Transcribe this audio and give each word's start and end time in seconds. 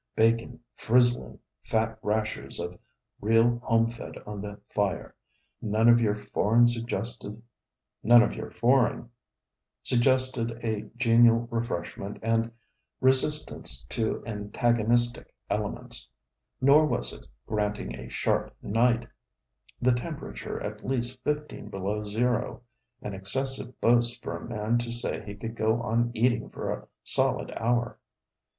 Bacon 0.15 0.59
frizzling, 0.77 1.37
fat 1.61 1.99
rashers 2.01 2.59
of 2.59 2.79
real 3.21 3.61
homefed 3.63 4.17
on 4.25 4.41
the 4.41 4.59
fire 4.73 5.13
none 5.61 5.87
of 5.87 6.01
your 6.01 6.15
foreign 6.15 6.65
suggested 6.65 7.39
a 10.63 10.81
genial 10.97 11.39
refreshment 11.51 12.17
and 12.23 12.51
resistance 12.99 13.83
to 13.89 14.25
antagonistic 14.25 15.35
elements. 15.51 16.09
Nor 16.59 16.87
was 16.87 17.13
it, 17.13 17.27
granting 17.45 17.91
health, 17.91 17.95
granting 17.99 18.07
a 18.07 18.09
sharp 18.11 18.55
night 18.63 19.07
the 19.79 19.91
temperature 19.93 20.59
at 20.63 20.83
least 20.83 21.21
fifteen 21.23 21.69
below 21.69 22.03
zero 22.03 22.63
an 23.03 23.13
excessive 23.13 23.79
boast 23.79 24.23
for 24.23 24.35
a 24.35 24.49
man 24.49 24.79
to 24.79 24.91
say 24.91 25.23
he 25.23 25.35
could 25.35 25.55
go 25.55 25.79
on 25.79 26.09
eating 26.15 26.49
for 26.49 26.71
a 26.71 26.87
solid 27.03 27.53
hour. 27.57 27.99